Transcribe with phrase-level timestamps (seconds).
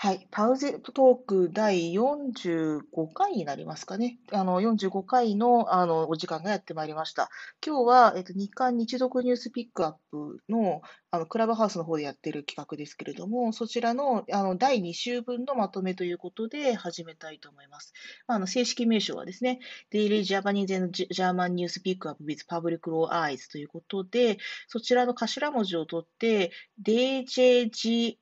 [0.00, 0.28] はい。
[0.30, 2.82] パウゼトーク第45
[3.12, 4.20] 回になりますかね。
[4.30, 7.30] あの、45回の、あの、お時間がやってまいりました。
[7.66, 17.92] 今日は、えっと、日刊日読ニュースピックアップの、あの、クラブハウスの方でやってる企画ですけれども、そちらの、あの、第2週分のまとめということで始めたいと思います。
[18.28, 19.58] あ、あの、正式名称はですね、
[19.92, 24.38] Daily Japanese and German News Pick Up with Public Law Eyes ということで、
[24.68, 26.52] そちらの頭文字を取って、
[26.84, 28.18] DJGNPP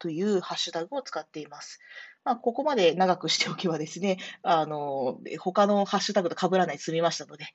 [0.00, 1.80] というハッシュタグを使っています。
[2.24, 7.46] まあ、ここまで長くしておけばですね、 あの、他のハッシュタグと被らないで済みましたので、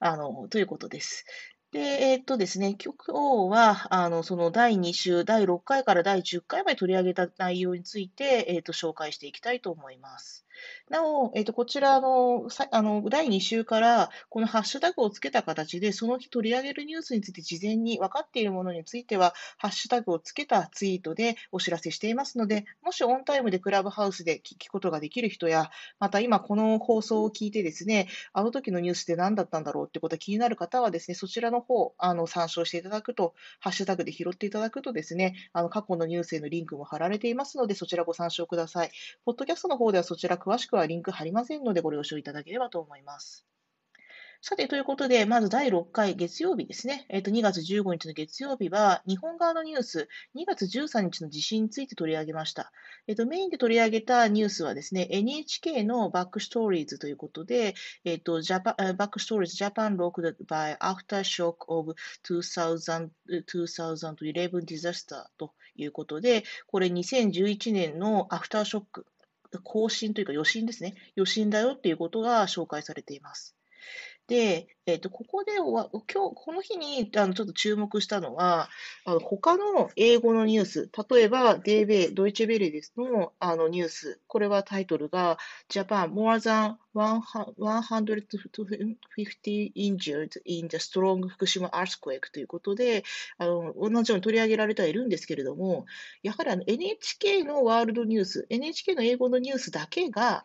[0.00, 1.24] あの、ということです。
[1.72, 3.12] で、えっとですね、今日
[3.50, 10.45] は、あの、その第2週、第6回から第10回まで取り上げた内容について、えっと、紹介していきたいと思います。
[10.88, 38.90] なお、えっと、こちらの、あの、第2週から、このハッシュタグをつけた形で、その日取り上げるニュースについて事前に分かっているものについては、ハッシュタグをつけたツイートでお知らせしていますので、もしオンタイムでクラブハウスで聞くことができる人や、また今この放送を聞いてですね、あの時のニュースって何だったんだろうってことが気になる方はですね、そちらの方、あの、参照していただくと、ハッシュタグで拾っていただくとですね、あの、過去のニュースへのリンクも貼られていますので、そちらご参照ください。
[39.24, 43.44] ポッドキャストの方ではそちら詳しくはリンク貼りませんので、ご了承いただければと思います。
[44.42, 47.04] さて、ということで、まず第6回月曜日ですね。
[47.08, 52.70] えっ、と、2月15日の月曜日は、日本側のニュース、2月13日の地震について取り上げました。
[53.08, 63.10] えっ、と、メインで取り上げたニュースはですね、NHK のバックストーリーズということで、えっ、と、ジャパバックストーリーズ Japan Locked by Aftershock of 2000
[63.48, 69.06] 2011 Disaster ということで、これ2011年のアフターショック
[69.62, 70.94] 更新というか余震ですね。
[71.16, 73.56] 余震だよっていうことが紹介されています。
[74.28, 78.68] で、えっ、ー、と、ここで今日、この日にあのちょっと注目したのは、
[79.04, 85.38] あの他の英語のニュース、例えば、デーベドイツェベレですのあのニュース、これはタイトルが、
[85.68, 93.04] Japan more than 150 injured in the strong 福島 earthquake ということで、
[93.38, 95.86] あの同じように取り上げられてはいるんですけれども、
[96.22, 100.44] やはり NHK のワールドニュース、NHK の英語のニュースだけが、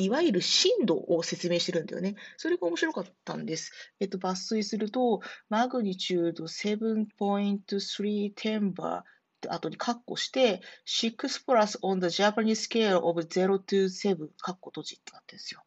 [0.00, 2.16] いわゆる震度を説明してるんだよね。
[2.36, 3.72] それが面白かったんです。
[4.00, 15.62] えっと、抜粋すると、マグニチュード7.3テンバー後にカッコして、6 plus on the Japanese scale of 0 to 7カッコ閉じってなってるんですよ。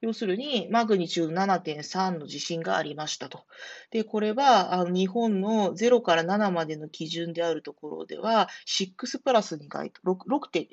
[0.00, 3.44] 要するに、マグニチュード7.3の地震がありましたと。
[3.90, 10.26] で、これは、あの日本の0から7までの基準であるところでは、6プラスに該当、6,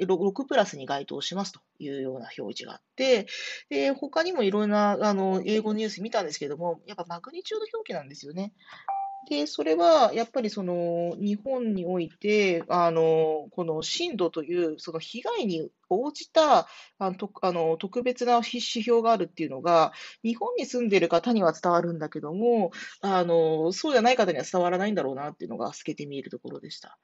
[0.06, 3.28] 6, プラスに該当しますというような表示があって、
[3.70, 8.54] で、他にもいろんな、あの、英語ニュース見たんですけども、やっぱマグニチュード表記なんですよね。
[9.30, 16.68] で、それはやっぱりその日本において、あの、この震度という、その被害に応じた
[17.00, 19.94] あのとあの特別な指標があるっていうのが、
[20.24, 22.72] 日本に住んでいる方には伝わるんだけども、
[23.02, 26.98] あのそうじゃない方には伝わらないんだろうなっていうのが透けて見えるところでした。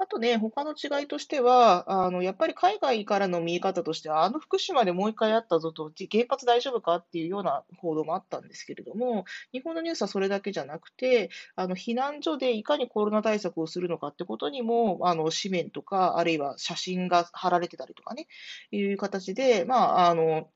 [0.00, 18.26] あとね、他の違いとしては、あのやっぱり海外からの見え方としては、あの福島でもう一回あったぞと、原発大丈夫かっていうような報道もあったんですけれども、日本のニュースはそれだけじゃなくて、あの避難所でいかにコロナ対策をするのかってことにも、あの紙面とか、あるいは写真が貼られてたりとかね、ね、
[18.70, 20.50] いう形で、まあ、あの、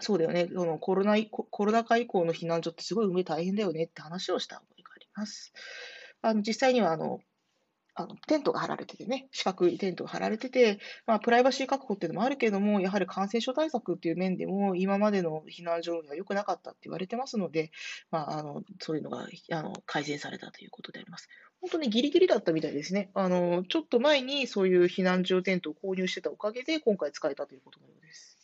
[0.00, 5.52] そうだよね、そのコロナコロナ禍以降の避難所ってすごい運営大変だよねって話をした覚えがあります。
[6.20, 7.20] あの実際にはあの
[7.96, 17.72] あのテントが張られててね、四角いテントが張られてて、まあ、プライバシー確保っていうのもあるけれども、やはり感染症対策っていう面でも、今までの避難所が良くなかったって言われてますので、
[18.10, 21.28] まあ、あのそういうのがあの改善されたということであります。
[21.62, 23.10] 本当にギリギリだったみたいですね。
[23.14, 28.35] あの、ちょっと前にそういう避難所テントを購入してたおかげで、今回使えたということのようです。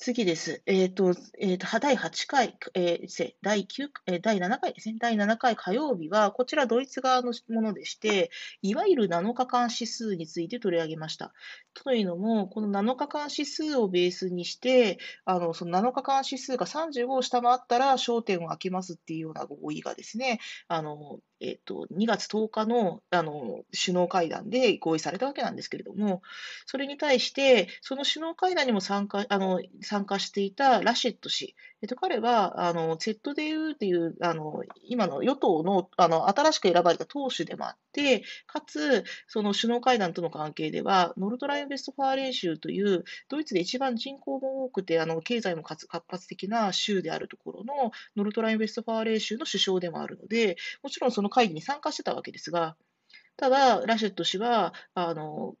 [0.00, 0.62] 次です。
[0.66, 4.96] えっ、ー、と、えっ、ー、と、第8回、えー、第9、え、第7回ですね。
[5.00, 8.30] 第7回火曜日は、こちらドイツ側のものでして、
[8.62, 11.32] いわゆる7日間指数について取り上げました。
[11.74, 26.22] というのも、この7日間指数をベースにして、あの、その7日間指数が35を下回ったら焦点を開けますっていうような合意がですね、あの、えっと、2月10日のあの首脳会談で合意されたわけなんですけれども、
[26.66, 52.76] それに対して、その首脳会談にも参加あの参加していたラシェット氏、えっと、彼はあの CDU というあの今の与党のあの新しく選ばれた党首でもあって、かつ、その首脳会談との関係では、ノルトライン・ベストファーレン州という、ドイツで一番人口も多くて、あの経済も活発的な州であるところのノルトライン・ベストファーレン州の首相でもあるので、もちろんその会議に参加してたわけですが、
[53.36, 55.54] ただ、ラシェット氏は、あの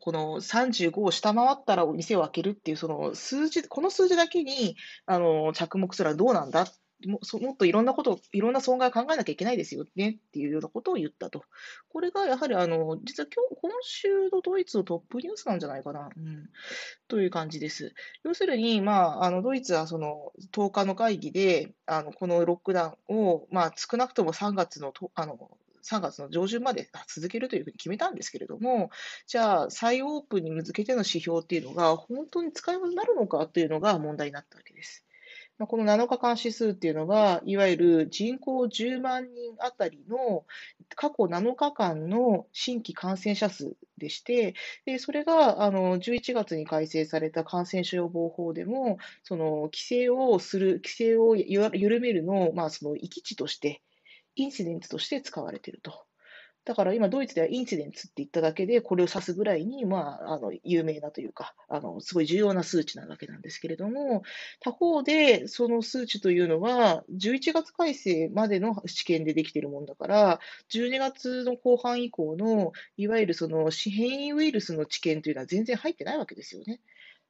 [0.00, 6.68] この35を下回ったらお店を開けるっていう、その数字、この数字だけにあの着目するのはどうなんだっ
[7.06, 7.18] も
[7.52, 11.44] っといろんなこと、いろんな損害を考えなきゃいけないですよねっていうようなことを言ったと。
[11.88, 16.10] これがやはりあの、実は今日、今週のドイツのトップニュースなんじゃないかな。
[16.16, 16.48] うん、
[17.08, 17.94] という感じです。
[18.24, 25.38] 要するに、まあ、あのドイツはその10日の会議で、あのこのロックダウンを、まあ、少なくとも3月のとあの
[25.84, 28.90] 3月の上旬まで続けるというふうに決めたんですけれども、
[29.26, 35.04] じゃあ、再オープンに向けての指標っていうのが、本当に使い物になるのかというのが問題になったわけです。
[35.60, 40.44] この7日間指数っていうのが、いわゆる人口10万人あたりの
[40.96, 44.54] 過去7日間の新規感染者数でして、
[44.84, 53.80] でそれがあの11月に改正された感染症予防法でも、その規制をする、規制を緩めるの,、まあその域値として、
[54.34, 56.04] インシデントとして使われていると。
[56.64, 64.22] だから今、ドイツではインシデンツって言っただけで、これを指すぐらいに、まあ、あの有名なというかあの、すごい重要な数値なわけなんですけれども、
[64.60, 70.40] 他方で、その数値というのは、11月改正までの試験でできているもんだから、
[70.70, 76.80] 12月の後半以降の、いわゆるその変異ウイルスの知見というのは全然入ってないわけですよね。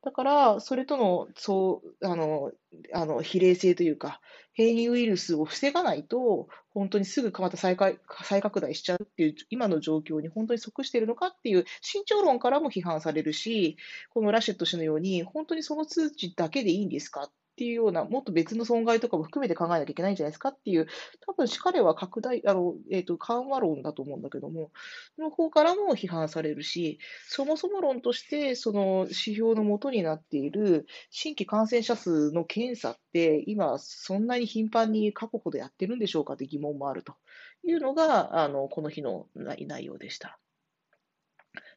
[0.04, 2.52] だから、それとの、そう、あの、
[2.92, 4.20] あの、比例性というか、
[4.52, 7.76] 変異ウイルスを防がないと、本当にすぐまた再
[8.22, 13.78] 再拡大しちゃうっていう、今の状況に本当に即しているのかっていう、慎重論からも批判されるし、
[14.10, 20.86] このラシェット氏のように、本当にその通知だけでいいんですかっていうような、もっと別の損害とかも含めて考えなきゃいけないんじゃないですかっていう、
[21.26, 24.70] 多分彼は拡大、あの、えっ、ー、と、緩和論だと思うんだけども、
[25.18, 26.98] の方からも批判されるし、
[27.28, 37.14] そもそも論として、その指標のもとになっている新規感染者数の検査って、今、そんなに頻繁に過去ほどやってるんでしょうかって疑問もあると
[37.64, 40.38] いうのが、あの、この日の内容でした。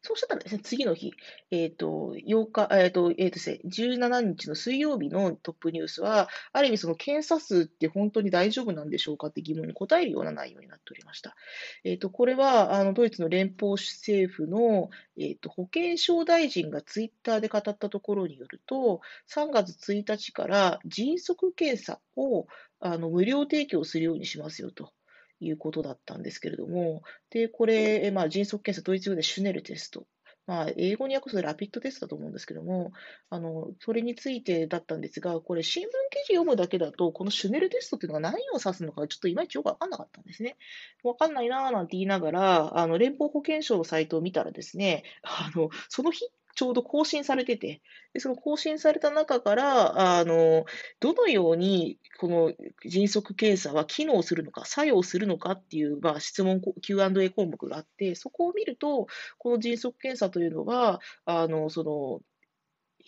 [0.01, 1.13] そうしたらですね、次の日、
[1.51, 11.35] えっ、ー、と、8日、えっ、ー、と、えっ、ー、と、17日の水曜日のトップニュースは、ある意味その検査数って本当に大丈夫なんでしょうかって疑問に答えるような内容になっておりました。
[11.83, 22.47] えっ、と、これは、あの、ドイツの連邦政府の、えっ、と、保健省大臣がツイッターで語ったところによると、3月1日から迅速検査を
[22.79, 24.91] あの無料提供するようにしますよと。
[25.39, 30.05] いうことだったんですけれども、で、これ、まあ、迅速検査、ドイツ語でシュネルテスト。
[30.47, 32.93] まあ、英語に訳すとラピッドテストだと思うんですけども、
[33.29, 40.55] あの、それについてだったんですが、これ新聞記事読むだけだと、このシュネルテストっていうのが何を指すのか、ちょっといまいちよくわかんなかったんですね。
[41.03, 46.25] わかんないなーなんて言いながら、あの、連邦保健省のサイトを見たらですね、あの、その日
[46.57, 47.81] ちょうど更新されてて、
[48.13, 50.65] でその更新された中から、あの
[50.99, 52.51] どのようにこの
[52.83, 59.05] 迅速検査は機能するのか、作用するのかっていう、まあ、質問 Q&A 項目があって、そこを見ると、
[59.37, 62.21] この迅速検査というのは、あのその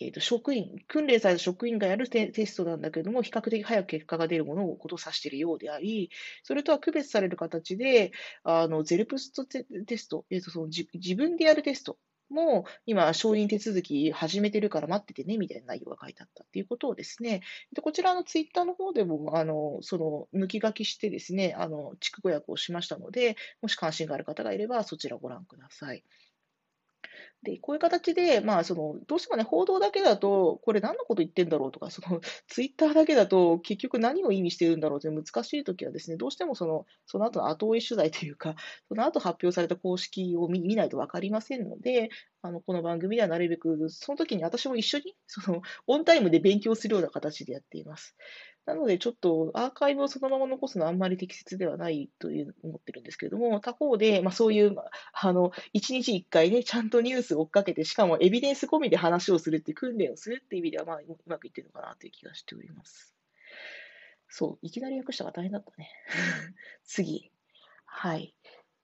[0.02, 6.10] えーと、職員、訓練された職員がやるテストなんだけれども、比較的早く結果が出るものをことを指しているようであり、
[6.42, 8.12] それとは区別される形で、
[8.42, 9.66] あのゼルプストテ
[9.98, 11.98] スト、えーとその自分でやるテスト
[12.30, 17.42] もう今、承認手続き始めてるから待っててねみたいな内容が書いてあったっていうことをですね、
[17.74, 26.04] でこちらのツイッターの方でも、あのその抜き書きしてですね、あの地区語訳をしましたので、もし関心がある方がいればそちらをご覧ください。
[27.42, 38.56] で、こういう形で、まあ、その、どうしてもね、報道だけだと、これ何のこと言ってんだろうとか、その、 ツイッターだけだと、結局何を意味してるんだろうという難しいときはですね、どうしてもその、その後の後追い取材というか、
[38.88, 42.10] その後発表された公式を見ないと分かりませんので、
[42.42, 48.16] あの、この番組ではなるべく、その時に私も一緒に、その、オンタイムで勉強するような形でやっています。
[48.74, 54.76] なので、ちょっとアーカイブをそのまま残すのはあんまり適切ではないという思ってるんですけれども、他方で、まあ、そういう、
[55.12, 63.14] あの、一日一回ね、ちゃんとニュースを追っかけて、しかもエビデンス込みで話をするっていう訓練をするっていう意味では、まあ、うまくいってるのかなという気がしております。
[64.28, 65.90] そう、いきなり訳したが大変だったね。
[66.84, 67.32] 次。
[67.84, 68.34] はい。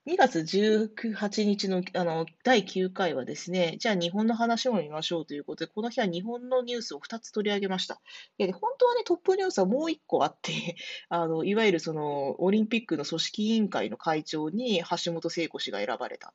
[0.07, 8.01] 2月18日のあの第9回はですね、じゃあ日本の話を見ましょうということで、この日は日本のニュースを2つ取り上げました。
[8.39, 10.77] で本当はね、トップニュースはもう1個あって、
[11.11, 16.33] あのいわゆるそのオリンピックの組織委員会の会長に橋本聖子氏が選ばれた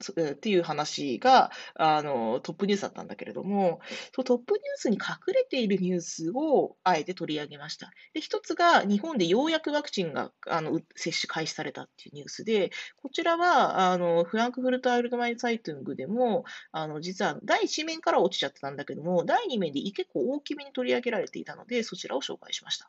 [0.00, 3.80] っていう話があのトップニュースだったんだけれども、
[4.14, 7.90] そのトップニュースに隠れているニュースをあえて取り上げました。
[8.14, 12.70] で一つが、日本でようやくワクチンがあの接種開始されたっていうニュースで、
[13.02, 22.88] こちらはあのフランクフルト・アイルドマイ・サイトゥングでも、あの実は第1面から落ちちゃってたんだけども、第2面で結構大きめに取り上げられていたので、そちらを紹介しました。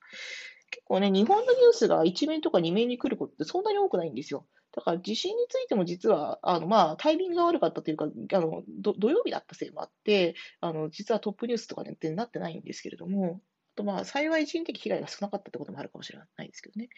[0.71, 4.47] 結構ね、日本のニュースが1面とか2面に来ることってそんなに多くないんですよ。
[4.73, 13.41] だから地震についても実は、あの、まあ、タイミングが悪かったというか、あの、ど土曜日だったせいもあって、あの、実はトップニュースとかってなってないんですけれども、
[13.73, 16.89] あとまあ、幸い人的被害が少なかったってこともあるかもしれないですけどね。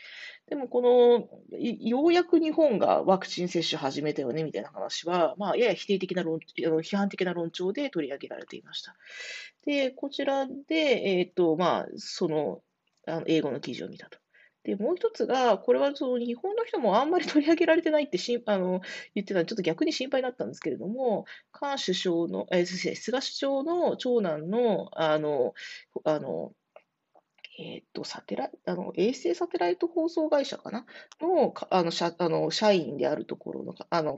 [0.47, 8.95] でも、この、ようやく日本がワクチン接種始めたよねみたいな話は、まあ、やや否定的な論、批判的な論調で取り上げられていました。
[9.65, 12.61] で、こちらで、え、ー、と、まあ、その、
[13.07, 14.19] あの英語の記事を見たと。
[14.63, 18.81] で、もう一つが、これはその日本の人もあんまり取り上げられてないってし あの
[19.13, 25.53] 言ってたので、ちょっと逆に心配だったんですけれども、菅首相の、え菅首相の長男の、あの、
[26.05, 26.53] あの、
[27.59, 30.85] えっ、ー、と、サテラあの、衛星サテライト放送会社かな？
[31.21, 34.17] の、あの、社あの社員であるところの、あの、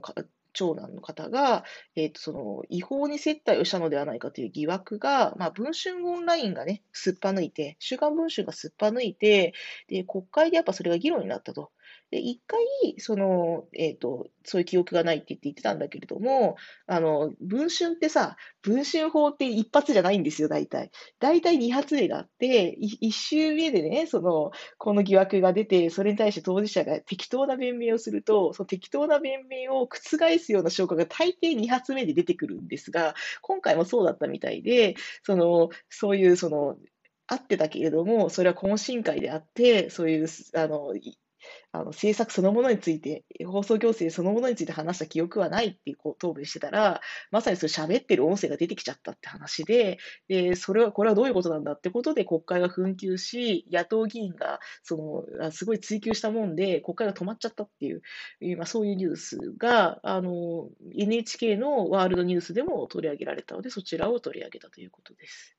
[0.56, 1.64] 長男の方が、
[1.96, 9.54] えーと、その違法に接待をしたのではないかという疑惑が、まあ、文春オンラインがね、すっぱ抜いて、週刊文春がすっぱ抜いて、
[9.88, 11.72] で、国会でやっぱそれが議論になったと。
[12.16, 12.60] で、一回、
[12.98, 16.56] その、えっ、ー、と、そういう記憶がないって言って言ってたんだけれども、
[16.88, 20.92] あの、文春ってさ、文春法って一発じゃないんですよ、大体。
[21.20, 36.78] 大体二発目があって、一周目でね、その、この疑惑が出て、それに対して当事者が適当な弁明をすると、その適当な弁明を覆すような証拠が大抵二発目で出てくるんですが、今回もそうだったみたいで、その、そういう、その、
[37.28, 40.94] あってたけれども、それは懇親会であって、そういう、あの、
[41.72, 49.98] あの政策そのものについて、放送行政そのものについて話した記憶はないっていうこう答弁してたら、まさにそれ喋ってる音声が出てきちゃったって話で、
[50.28, 58.02] でそれは、これはどういうことなんだってことで国会が紛糾し、野党議員がそのすごい追及したもんで、国会が止まっちゃったっていう、
[58.58, 65.56] まあ、そういうニュースがあの NHK のワールドニュースでも取り上げられたので、そちらを取り上げたということです。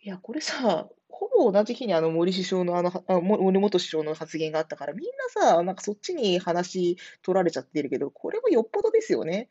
[0.00, 9.48] いや、これさ、ほぼ同じ日にあの森首相のあの、あ森元首相の発言があったから、みんなさ、なんかそっちに話取られちゃってるけど、これもよっぽどですよね。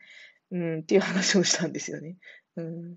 [0.50, 2.16] うん、っていう話をしたんですよね。
[2.56, 2.96] うん。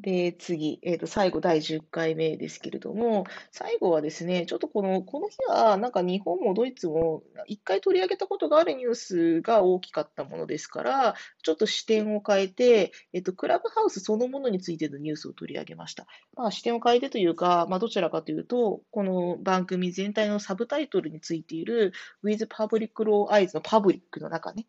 [0.00, 16.06] で、次、えっ、と、最後、第10回目ですけれども、最後はですね、ちょっとこの、この日は、なんか日本もドイツも、一回取り上げたことがあるニュースが大きかったものですから、ちょっと視点を変えて、えっ、と、クラブハウスそのものについてのニュースを取り上げました。
[16.34, 21.92] まあ、視点を変えてというか、まあ、どちらかというと、この番組全体のサブタイトルについている、
[22.24, 24.66] With Public Law Eyes のパブリックの中ね、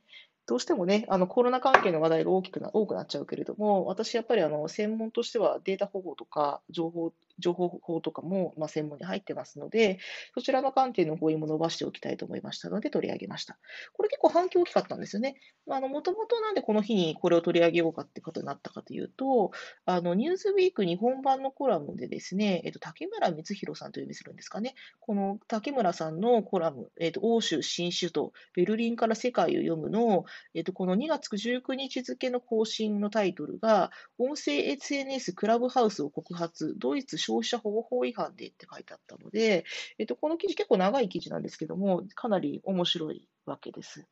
[0.47, 9.99] どうしてもね、あのコロナ関係の話題が大きくな多くなっちゃうけれども、私やっぱりあの専門としてはデータ保護とか情報情報法とかも、まあ、専門に入ってますので、
[10.33, 13.57] そちらの観点の合意も伸ばしておきたいと思いましたので取り上げました。
[13.93, 15.35] これ結構反響大きかったんですよね。
[15.65, 19.51] もともとなんでこの日にこれを取り上げようかってことになったかというと、
[19.85, 24.75] あのニュースウィーク日本版のコラムでですね、えっと、竹村光弘さんという意味するんですかね。
[24.99, 39.63] この竹村さんのコラム、えっと、欧州新首都、ベルリンから世界を読むの、えっと、この2月19日付の更新のタイトルが、音声 SNS クラブハウスを告発、ドイツ消費者保護法違反でって書いてあったので、
[39.97, 44.05] えっと、この記事結構長い記事なんですけども、かなり面白いわけです。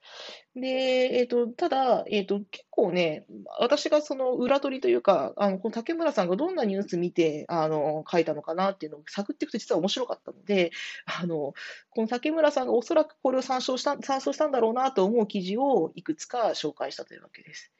[0.55, 0.67] で、
[1.13, 3.25] えっと、ただ、えっと、結構ね、
[3.59, 10.71] 私がその裏取りというか、あの、この竹村さんがどんなニュース見て、あの、書いたのかなっていうのを探っていくと実は面白かったので、
[11.05, 11.53] あの、
[11.89, 17.71] この竹村さんがおそらくこれを参照した、参照したんだろうなと思う記事をいくつか紹介したというわけです。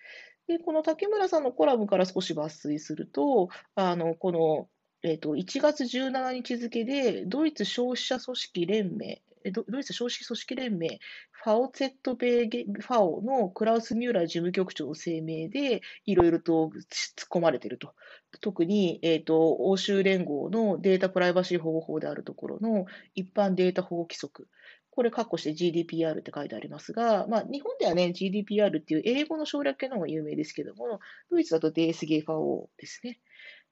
[0.49, 4.67] で、この竹村さんのコラムから少し抜粋すると、あの、この、
[5.03, 10.99] えっと、1月17日付で、ドイツ消費者組織連盟、ドイツ消費者組織連盟、
[11.31, 17.93] ファオ ZB ファオのクラウス・ミューラー事務局長の声明で、いろいろと突っ込まれていると。
[18.41, 24.49] 特に、えっ、ー、と、欧州連合のデータプライバシー保護法であるところの一般データ保護規則。
[24.91, 30.99] これ、括弧して GDPR って書いてありますが、まあ、日本ではね、GDPR っていう英語の省略系の方が有名ですけども、
[31.31, 33.19] ドイツだと DSGVO ですね。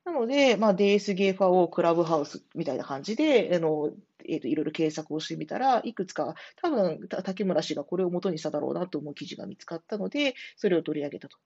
[0.07, 3.91] なので、まあ、DSGFO クラブハウスみたいな感じで、あの、
[4.25, 11.37] え、ー、と、いろいろ検索をしてみたら、いくつか、多分、竹村氏がこれを元にしただろうなと思う記事が見つかったので、それを取り上げたと。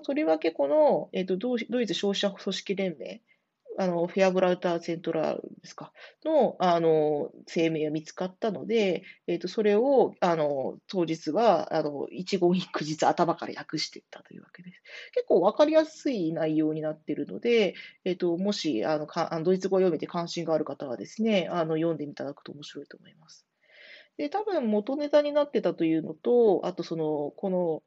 [0.00, 3.20] とりわけ、この、えっ、ー、と、ドイツ消費者組織連盟、
[3.78, 5.92] あの、フェアブラウターセントラルですか、
[6.24, 14.82] の、あの、声明が見つかったので、えっ、ー、と、それを、あの、当日は、あの、一言一句実頭から訳していったというわけです。
[15.14, 23.46] 結構わかりやすい内容になっているので、えっ、ー、と、もし、あの、かドイツ語を読めて関心がある方はですね、あの、読んでいただくと面白いと思います。
[24.16, 27.82] で、多分元ネタになってたというのと、あとその、この、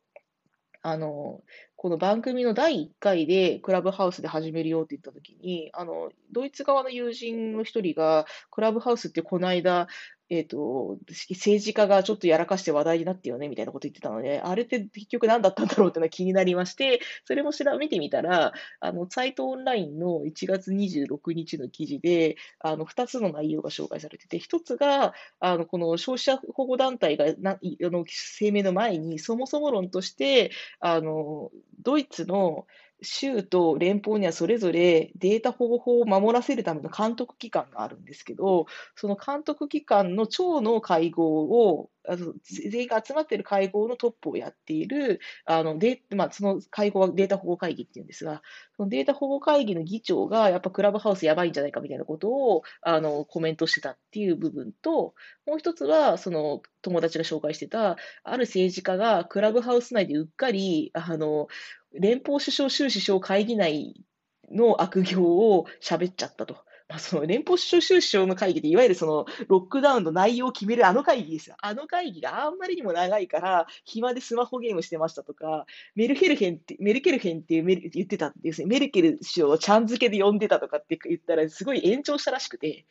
[0.81, 1.43] あの、
[1.75, 9.87] この番組の第1回でクラブハウスで始めるよって言った時に、あの、ドイツ側の友人の一人が、クラブハウスってこの間、
[10.29, 27.57] えっ、と、政治家がちょっとやらかして話題になってよねみたいなこと言ってたので、あれって結局何だったんだろうっていうのが気になりまして、それも調べてみたら、あの、サイトオンラインの1月26日の記事で、あの、2つの内容が紹介されてて、1つが、あの、この消費者保護団体がなあ
[27.89, 28.05] の
[28.39, 31.49] 声明の前に、そもそも論として、あの、
[31.81, 32.67] ドイツの
[33.01, 38.65] 州と連邦にはそれぞれデータ保護法を守らせるための監督機関があるんですけど、
[38.95, 48.41] その監督機関の長の会合をあの全員が集まっている会合のトップをやっている、あのでまあ、その会合はデータ保護会議っていうんですが、
[48.77, 55.13] そのデータ保護会議の議長が、やっぱクラブハウスやばいんじゃないかみたいなことをあのコメントしてたっていう部分と、
[55.45, 61.47] もう一つは、その友達が紹介してた、ある政治家がクラブハウス内でうっかり、あの
[61.93, 64.05] 連邦首相、州首相会議内
[64.51, 66.57] の悪行を喋っちゃったと。
[66.89, 71.55] まあ、その連邦首相州首相の会議で、いわゆるそのロックダウンの内容を決めるあの会議ですよ。
[71.59, 78.67] あの会議があんまりにも長いから、暇でスマホゲームしてましたとか、メルケルヘンって、メルケルヘンっていうメル言ってたんですね。
[78.67, 82.87] メルケル首相をちゃん付けで呼んでたとかって言ったら、すごい延長したらしくて、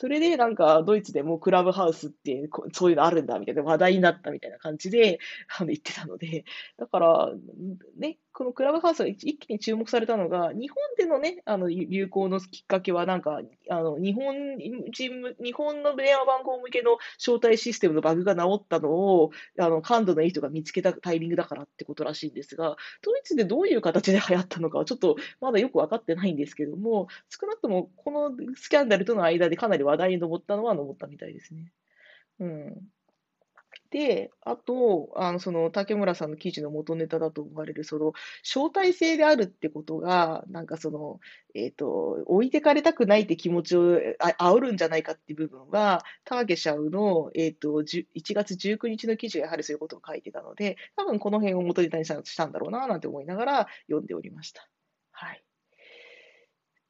[0.00, 5.18] それでなんかドイツでもクラブハウスってそういうのあるんだみたいな話題になったみたいな感じで
[5.58, 6.46] あの言ってたので、
[6.78, 7.28] だから
[7.98, 14.90] ね、このクラブハウスが一気に注目されたのが、日本でのね、あの流行のきっかけはなんか、あの日本人、
[15.38, 31.72] 日本の電話番号向けの招待システムのバグが治ったのを、あの感度のいい人が見つけたタイミングだからってことらしいんですが、ドイツでどういう形で流行ったのかはちょっとまだよく分かってないんですけども、少なくともこのスキャンダルとの間でかなり話題に上ったのは上ったみたいですね。
[32.40, 32.90] うん。
[33.90, 41.18] で、あと、あの、その、竹村さんの記事の元ネタだと思われる、その、招待制であるってことが、なんかその、
[41.54, 54.68] えっ、ー、と、置いてかれたくないって気持ちをあ煽るんじゃないかっていう部分は、ターゲシャウの、えっ、ー、と、1月19日の記事はやはりそういうことを書いてたので、多分この辺を元ネタにしたんだろうな、なんて思いながら読んでおりました。
[55.10, 55.42] はい。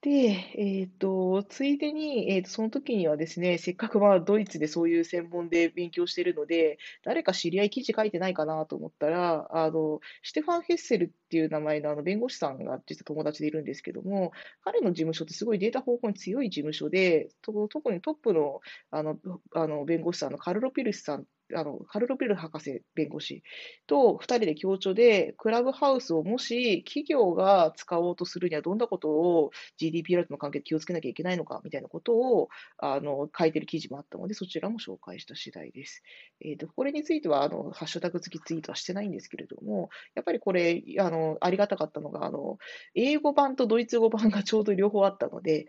[0.03, 0.09] で、
[0.57, 14.33] えっと、ついでに、えっと、その時にはですね、せっかくまあドイツでそういう専門で勉強しているので、誰か知り合い記事書いてないかなと思ったら、あの、シテファン・ヘッセルっていう名前のあの弁護士さんが実は友達でいるんですけども、
[14.65, 18.61] 彼の事務所ってすごいデータ方向に強い事務所で、と特にトップの
[18.91, 19.19] あの
[19.55, 23.43] あの弁護士さんのカルロ・ピルスさんあの、カルロ・ピル博士弁護士
[23.87, 36.03] と2人で協調で、クラブハウスをもし企業が使おうとするにはどんなことを GDPR との関係で気をつけなきゃいけないのかみたいなことをあの書いてる記事もあったので、そちらも紹介した次第です。
[36.41, 42.59] えーと、これについてはあのハッシュタグ付きツイートはしてないんですけれども、やっぱりこれあのありがたかったのがあの、
[42.95, 45.67] 英語版とドイツ語版がちょうど両方あったので、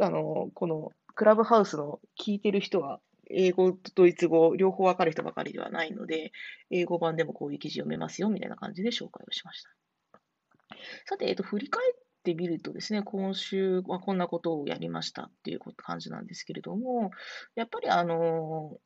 [0.00, 6.32] あのこのクラブハウスの聞いてる人は英語とドイツ語、両方わかる人ばかりではないので、
[6.70, 9.70] 英語版でもこういう記事読めますよ、みたいな感じで紹介をしました。
[11.06, 17.10] さて、えっと、振り返ってみるとですね、今週はこんなことをやりましたっていう感じなんですけれども、
[17.54, 18.78] やっぱりあの、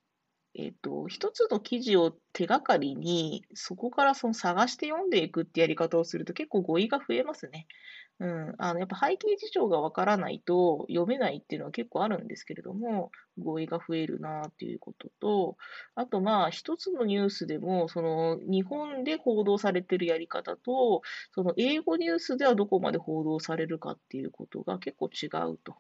[0.55, 7.67] えっと、一つの記事を手がかりに、そこからその探して読んでいくってやり方をすると結構語彙が増えますね。
[8.21, 15.57] うん、あのやっぱ背景事情がわからないと読めないっていうのは結構あるんですけれども、語彙が増えるなっていうことと、
[15.95, 21.03] あとまあ一つのニュースでも、その日本で報道されてるやり方と、
[21.33, 25.77] その英語ニュースではどこまで報道されるかっていうことが結構違うと。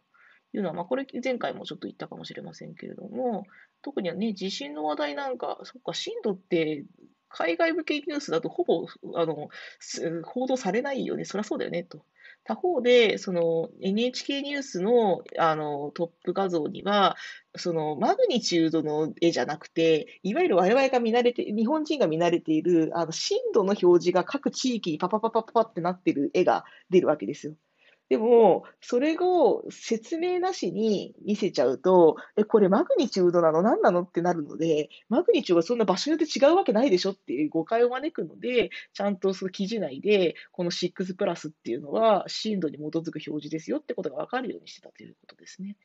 [0.54, 3.44] いうのは、まあ、これ前回もちょっと言ったかもしれませんけれども、
[3.82, 6.86] 特にはね、地震の話題なんか、そっか、震度って
[7.28, 9.48] 海外向けニュースだとほぼあの
[10.24, 12.04] 報道されないよね、そりゃそうだよねと。
[12.48, 17.14] 他方で、その NHK ニュースのあのトップ画像には、
[17.56, 27.54] そのマグニチュードの絵じゃなくて、いわゆる我々が見慣れて、日本人が見慣れているあの震度の表示が各地域にパパパパパってなってる絵が出るわけですよ。
[28.08, 33.60] でも、それを説明なしに見せちゃうと、え、これマグニチュードなの？
[33.60, 34.00] 何なの？
[34.02, 45.76] ってなるので、マグニチュードはそんな場所によって違うわけないでしょっていう誤解を招くので、ちゃんとその記事内で、この6プラスっていうのは、震度に基づく表示ですよってことが分かるようにしてたということですね。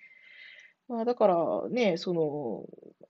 [0.88, 2.66] まあ、だからね、その、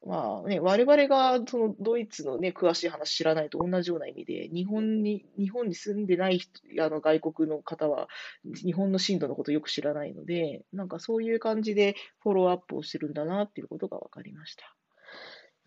[0.05, 6.51] まあね、我々がそのドイツのね、詳しい話知らないと同じような意味で、日本に、日本に住んでない人
[6.83, 8.07] あの外国の方は、
[8.43, 14.75] 日本の震度のことよく知らないので、なんかそういう感じでフォローアップをしてるんだなっていうことが分かりました。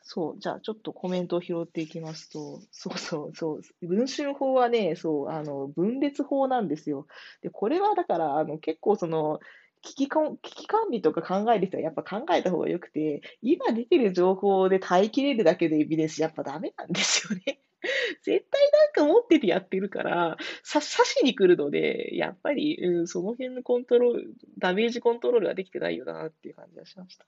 [0.09, 7.09] そう、じゃあちょっとコメントを拾っていきますと、そうそうそう、文春法はね、そう、あの、分裂法なんですよ。
[7.43, 9.41] で、これはだから、あの、結構その、
[9.87, 17.61] 危機危機管理とか考える人はやっぱ考えた方がよくて、今出てる情報で耐えきれるだけでエビデンスやっぱダメなんですよね。
[18.23, 27.27] 絶対なんか持っててやってるから、さ刺しに来るので、やっぱり、うん、その辺のコントロール、ダメージコントロールができてないよなっていう感じがしました。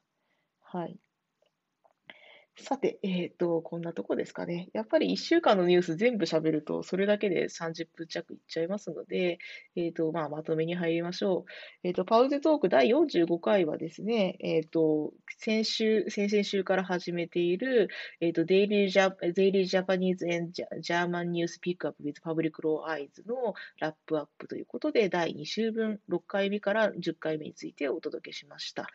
[0.63, 0.99] はい。
[2.61, 4.69] さて、えっと、こんなとこですかね。
[4.73, 9.39] やっぱり1週間のニュース全部喋ると、それだけで30分弱いっちゃいますので、
[9.77, 11.51] えっと、まあ、まとめに入りましょう。
[11.85, 17.91] えっと、パウゼトーク第45回はですね、えっと、先週、先々週から始めている、
[18.21, 28.89] えっと、 Daily Ja、Daily Japanese and German News Pickup with Public Law Eyes の wrap-up ということで、第2週分、6回目から10回目についてお届けしました。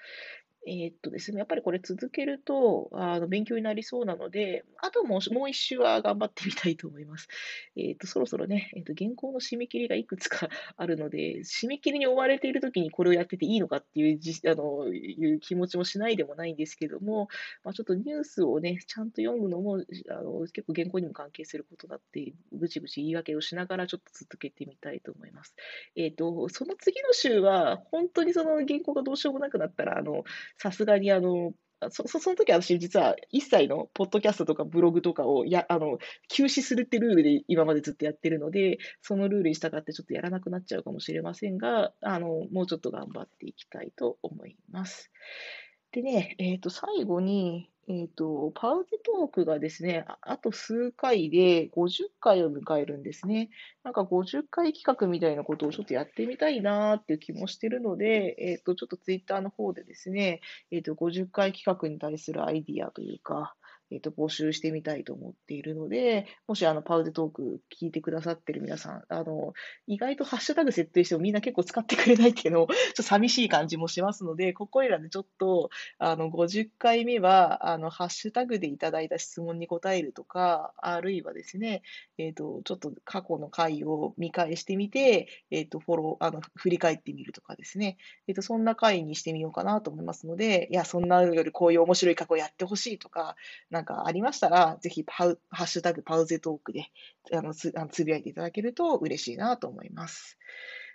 [0.65, 7.27] えーっとですね、やっぱりこれ続けると、あの、勉強になりそうなので、あともう、もう一周は頑張ってみたいと思います。
[7.75, 10.47] えーっと、そろそろね、えーっと、原稿の締め切りがいくつか
[10.77, 17.27] あるので、締め切りに追われている時にこれをやってていいのかっていうじ、あの、いう気持ちもしないでもないんですけども、
[17.65, 25.55] まあ、ちょっとニュースをね、ちゃんと読むのも、あの、結構原稿にも関係することだって、ぐちぐち言い訳をしながらちょっと続けてみたいと思います。
[25.97, 30.23] えっと、その次の週は、本当にその原稿がどうしようもなくなったら、あの、
[30.57, 31.53] さすがにあの、
[31.89, 35.97] そ、そその時私実は一切のポッドキャストとかブログとかをや、あの、
[36.29, 45.11] 休止するってルールで今までずっとやってるので、そのルールに従ってちょっとやらなくなっちゃうかもしれませんが、あの、もうちょっと頑張っていきたいと思います。
[45.91, 53.49] でね、えっ、ー、と、最後に、えっ、と、パウズトークがですね、あと数回で50回を迎えるんですね。
[53.83, 60.39] なんか50回企画みたいなことをちょっとやってみたいなーっていう気もしてるので、えっ、ー、と、ちょっとツイッターの方でですね、
[60.71, 63.53] えっ、と、50回企画に対するアイディアというか、
[63.93, 69.53] えっ、と、募集してみたいと思っているので、もしあの、パウゼトーク聞いてくださってる皆さん、あの、
[69.85, 81.83] 意外とハッシュタグ設定してもみんな結構使ってくれないっていうのを、 ちょっと寂しい感じもしますので、ここいらでちょっと、あの、50回目は、あの、ハッシュタグでいただいた質問に答えるとか、あるいはですね、
[82.17, 93.35] えっ、と、ちょっと過去の回を見返してみて、えっ、と、フォロー、あの、振り返ってみるとかですね、えっ、と、そんな回にしてみようかなと思いますので、いや、そんなよりこういう面白い過去やってほしいとか、
[93.69, 96.87] なんかかありましたら、ぜひパウ、ハッシュタグパウゼトークで、
[97.31, 100.37] あの、つあのつぶやいていただけると嬉しいなと思います。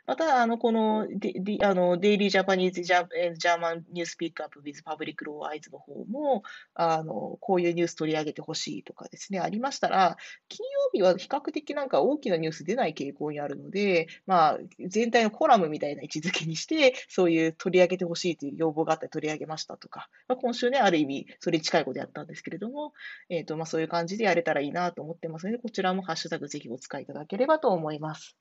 [0.09, 10.17] また、あの、この、デあのデイリージャパニーズジャジャーマンニュースピックアップ with パブリックローアイズの方も、あの、こういうニュース取り上げてほしいとかですね、ありましたら、
[10.49, 22.95] 金曜日は比較的なんか大きなニュース出ない傾向にあるので、まあ、全体のコラムみたいな位置づけにして、そういう取り上げてほしいという要望があって取り上げましたとか、まあ、今週ね、ある意味、それに近いことやったんですけれども、
[23.29, 28.39] えっ、ー、と、まあ、そういう感じでやれたらいいなと思ってますので、こちらもハッシュタグぜひお使いいただければと思います。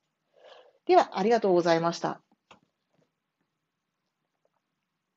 [0.88, 2.20] では、ありがとうございました。